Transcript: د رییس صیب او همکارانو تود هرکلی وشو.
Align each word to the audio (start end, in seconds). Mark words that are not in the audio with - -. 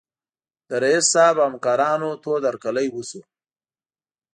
د 0.69 0.71
رییس 0.83 1.05
صیب 1.13 1.35
او 1.41 1.47
همکارانو 1.49 2.09
تود 2.23 2.41
هرکلی 2.49 2.87
وشو. 2.91 3.21